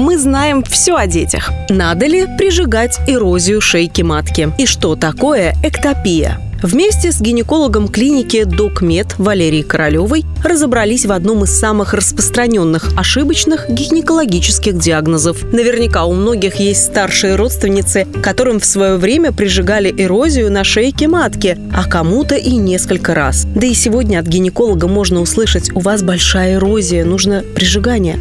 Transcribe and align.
Мы 0.00 0.16
знаем 0.16 0.64
все 0.64 0.96
о 0.96 1.06
детях. 1.06 1.52
Надо 1.68 2.06
ли 2.06 2.26
прижигать 2.38 2.98
эрозию 3.06 3.60
шейки 3.60 4.00
матки? 4.00 4.50
И 4.56 4.64
что 4.64 4.96
такое 4.96 5.54
эктопия? 5.62 6.40
Вместе 6.62 7.12
с 7.12 7.20
гинекологом 7.20 7.86
клиники 7.86 8.44
«Докмед» 8.44 9.18
Валерией 9.18 9.62
Королевой 9.62 10.24
разобрались 10.42 11.04
в 11.04 11.12
одном 11.12 11.44
из 11.44 11.50
самых 11.50 11.92
распространенных 11.92 12.92
ошибочных 12.96 13.68
гинекологических 13.68 14.78
диагнозов. 14.78 15.42
Наверняка 15.52 16.06
у 16.06 16.14
многих 16.14 16.54
есть 16.56 16.86
старшие 16.86 17.36
родственницы, 17.36 18.06
которым 18.22 18.58
в 18.58 18.64
свое 18.64 18.96
время 18.96 19.32
прижигали 19.32 19.94
эрозию 19.94 20.50
на 20.50 20.64
шейке 20.64 21.08
матки, 21.08 21.58
а 21.74 21.84
кому-то 21.84 22.36
и 22.36 22.56
несколько 22.56 23.14
раз. 23.14 23.44
Да 23.54 23.66
и 23.66 23.74
сегодня 23.74 24.18
от 24.18 24.26
гинеколога 24.26 24.88
можно 24.88 25.20
услышать 25.20 25.70
«У 25.74 25.80
вас 25.80 26.02
большая 26.02 26.54
эрозия, 26.54 27.04
нужно 27.04 27.44
прижигание». 27.54 28.18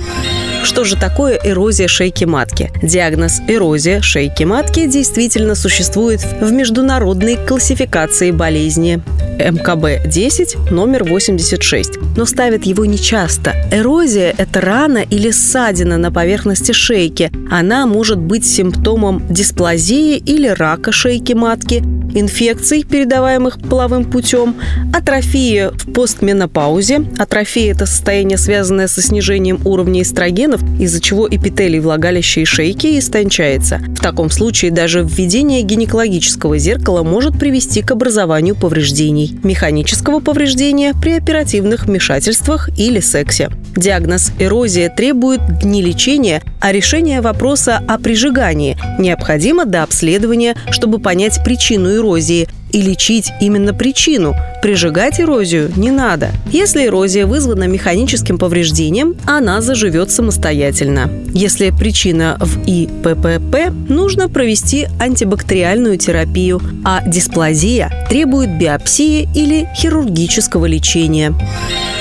Что 0.64 0.84
же 0.84 0.96
такое 0.96 1.40
эрозия 1.44 1.88
шейки 1.88 2.26
матки? 2.26 2.72
Диагноз 2.84 3.40
эрозия 3.48 4.02
шейки 4.02 4.44
матки 4.44 4.88
действительно 4.88 5.56
существует 5.56 6.22
в 6.42 6.52
международной 6.52 7.38
классификации 7.38 8.32
болезни 8.32 9.02
МКБ-10 9.40 10.72
номер 10.72 11.06
86, 11.06 11.92
но 12.18 12.26
ставят 12.26 12.66
его 12.66 12.86
нечасто. 12.86 13.56
Эрозия– 13.72 14.34
это 14.38 14.60
рана 14.62 15.00
или 15.00 15.32
ссадина 15.32 15.98
на 15.98 16.12
поверхности 16.12 16.74
шейки. 16.74 17.32
Она 17.50 17.86
может 17.86 18.20
быть 18.20 18.46
симптомом 18.46 19.26
дисплазии 19.30 20.18
или 20.18 20.48
рака 20.48 20.92
шейки 20.92 21.34
матки, 21.34 21.82
инфекций, 22.14 22.84
передаваемых 22.84 23.60
половым 23.60 24.06
путем, 24.06 24.56
атрофии 24.94 25.70
в 25.74 25.92
постменопаузе. 25.94 27.06
Атрофия– 27.18 27.72
это 27.74 27.86
состояние, 27.86 28.38
связанное 28.38 28.88
со 28.88 29.02
снижением 29.02 29.60
уровня 29.66 30.02
эстрогенов, 30.02 30.62
из-за 30.80 31.00
чего 31.00 31.28
эпителий 31.28 31.80
влагалища 31.80 32.42
и 32.42 32.46
шейки 32.46 32.98
истончается. 33.00 33.80
В 33.96 34.02
таком 34.02 34.30
случае 34.30 34.72
даже 34.72 35.02
введение 35.02 35.62
гинекологического 35.62 36.58
зеркала 36.58 37.04
может 37.04 37.38
привести 37.40 37.82
к 37.82 37.92
образованию 37.92 38.56
повреждений. 38.56 39.38
Механического 39.44 40.20
повреждения 40.20 40.94
при 40.94 41.12
оперативных 41.12 41.86
вмешательствах 41.86 42.70
или 42.78 43.00
сексе. 43.00 43.50
Диагноз 43.76 44.32
эрозия 44.40 44.90
требует 44.90 45.42
не 45.64 45.82
лечения, 45.82 46.42
а 46.60 46.72
решения 46.72 47.22
вопроса 47.22 47.82
о 47.88 47.98
прижигании. 47.98 48.78
Необходимо 48.98 49.66
до 49.66 49.84
обследования, 49.84 50.56
чтобы 50.72 51.00
понять 51.00 51.44
причину 51.44 51.96
эрозии 51.96 52.48
и 52.72 52.82
лечить 52.82 53.32
именно 53.40 53.74
причину. 53.74 54.36
Прижигать 54.62 55.20
эрозию 55.20 55.72
не 55.76 55.92
надо. 55.92 56.32
Если 56.52 56.86
эрозия 56.86 57.26
вызвана 57.26 57.66
механическим 57.66 58.38
повреждением, 58.38 59.16
она 59.26 59.62
заживет 59.62 60.12
самостоятельно. 60.12 61.10
Если 61.34 61.72
причина 61.72 62.38
в 62.40 62.60
ИППП, 62.68 63.72
нужно 63.90 64.30
провести 64.30 64.88
антибактериальную 65.00 65.98
терапию, 65.98 66.62
а 66.84 67.02
дисплазия 67.08 68.06
требует 68.10 68.58
биопсии 68.58 69.28
или 69.34 69.68
хирургического 69.76 70.66
лечения. 70.66 71.34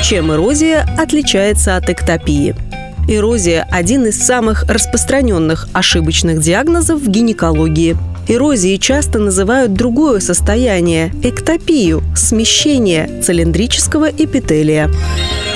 Чем 0.03 0.33
эрозия 0.33 0.87
отличается 0.97 1.77
от 1.77 1.91
эктопии? 1.91 2.55
Эрозия– 3.09 3.67
один 3.71 4.07
из 4.07 4.19
самых 4.25 4.65
распространенных 4.65 5.69
ошибочных 5.73 6.41
диагнозов 6.41 7.01
в 7.01 7.09
гинекологии. 7.09 7.97
Эрозией 8.29 8.79
часто 8.79 9.19
называют 9.19 9.75
другое 9.75 10.21
состояние– 10.21 11.13
эктопию– 11.23 12.03
смещение 12.17 13.21
цилиндрического 13.23 14.11
эпителия. 14.11 14.91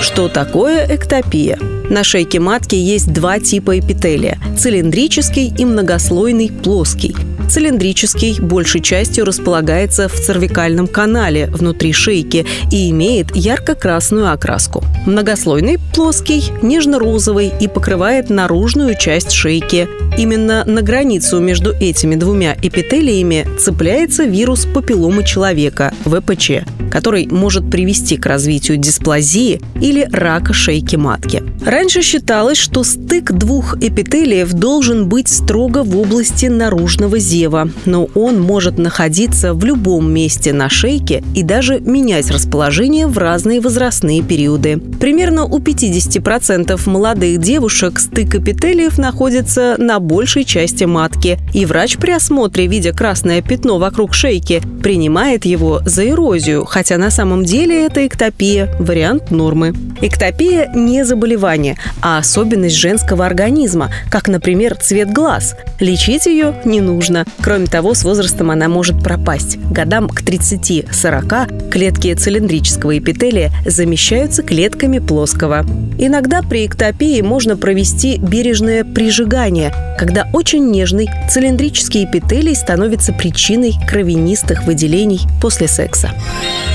Что 0.00 0.28
такое 0.28 0.86
эктопия? 0.86 1.58
На 1.88 2.04
шейке 2.04 2.40
матки 2.40 2.74
есть 2.74 3.12
два 3.12 3.38
типа 3.38 3.78
эпителия– 3.78 4.38
цилиндрический 4.58 5.52
и 5.56 5.64
многослойный 5.64 6.50
плоский– 6.50 7.14
Цилиндрический 7.53 8.40
большей 8.40 8.80
частью 8.80 9.27
располагается 9.27 10.08
в 10.08 10.14
цервикальном 10.14 10.86
канале 10.86 11.48
внутри 11.48 11.92
шейки 11.92 12.46
и 12.70 12.89
имеет 12.89 13.36
ярко-красную 13.36 14.33
окраску. 14.33 14.83
Многослойный 15.05 15.79
плоский, 15.95 16.51
нежно-розовый 16.62 17.52
и 17.61 17.68
покрывает 17.68 18.30
наружную 18.30 18.96
часть 18.98 19.33
шейки. 19.33 19.86
Именно 20.17 20.64
на 20.64 20.80
границу 20.80 21.41
между 21.41 21.73
этими 21.73 22.14
двумя 22.14 22.57
эпителиями 22.62 23.46
цепляется 23.58 24.24
вирус 24.24 24.64
папилломы 24.64 25.23
человека– 25.23 25.92
ВПЧ, 26.07 26.62
который 26.92 27.27
может 27.27 27.70
привести 27.70 28.19
к 28.19 28.27
развитию 28.27 28.77
дисплазии 28.77 29.63
или 29.80 30.07
рака 30.13 30.53
шейки 30.53 30.97
матки. 30.97 31.42
Раньше 31.64 32.03
считалось, 32.03 32.58
что 32.58 32.85
стык 32.85 33.33
двух 33.33 33.77
эпителиев 33.80 34.53
должен 34.53 35.08
быть 35.08 35.29
строго 35.29 35.85
в 35.85 35.97
области 35.97 36.47
наружного 36.47 37.19
зева, 37.19 37.70
но 37.86 38.11
он 38.14 38.42
может 38.42 38.77
находиться 38.77 39.55
в 39.55 39.64
любом 39.64 40.13
месте 40.13 40.53
на 40.53 40.69
шейке 40.69 41.25
и 41.35 41.42
даже 41.42 41.80
менять 41.80 42.30
расположение 42.30 43.07
в 43.07 43.17
разные 43.17 43.63
возрастные 43.63 44.23
периоды. 44.23 44.77
Примерно 45.01 45.47
у 45.47 45.61
50% 45.61 46.79
молодых 46.91 47.39
девушек 47.39 48.01
стык 48.01 48.35
эпителиев 48.35 48.98
находится 48.98 49.77
на 49.79 49.98
большей 49.98 50.45
части 50.45 50.85
матки, 50.85 51.39
и 51.55 51.64
врач 51.64 51.97
при 51.97 52.11
осмотре, 52.11 52.67
видя 52.67 52.92
красное 52.92 53.41
пятно 53.41 53.79
вокруг 53.79 54.13
шейки, 54.13 54.61
принимает 54.83 55.47
его 55.47 55.80
за 55.86 56.07
эрозию, 56.07 56.67
хотя 56.82 56.98
на 56.98 57.12
самом 57.12 57.44
деле 57.44 57.86
это 57.86 58.04
эктопия, 58.04 58.68
вариант 58.80 59.30
нормы. 59.30 59.72
Эктопия 60.00 60.68
не 60.74 61.04
заболевание, 61.04 61.78
а 62.00 62.18
особенность 62.18 62.74
женского 62.74 63.24
организма, 63.24 63.88
как, 64.10 64.26
например, 64.26 64.74
цвет 64.74 65.12
глаз. 65.12 65.54
Лечить 65.78 66.26
ее 66.26 66.56
не 66.64 66.80
нужно. 66.80 67.24
Кроме 67.40 67.68
того, 67.68 67.94
с 67.94 68.02
возрастом 68.02 68.50
она 68.50 68.68
может 68.68 69.00
пропасть. 69.00 69.58
Годам 69.70 70.08
к 70.08 70.22
30-40 70.22 71.70
клетки 71.70 72.12
цилиндрического 72.14 72.98
эпителия 72.98 73.52
замещаются 73.64 74.42
клетками 74.42 74.98
плоского. 74.98 75.64
Иногда 75.98 76.42
при 76.42 76.66
эктопии 76.66 77.20
можно 77.20 77.56
провести 77.56 78.18
бережное 78.18 78.82
прижигание, 78.82 79.72
когда 80.00 80.26
очень 80.32 80.68
нежный 80.72 81.08
цилиндрический 81.30 82.06
эпителий 82.06 82.56
становится 82.56 83.12
причиной 83.12 83.74
кровянистых 83.88 84.64
выделений 84.64 85.20
после 85.40 85.68
секса. 85.68 86.10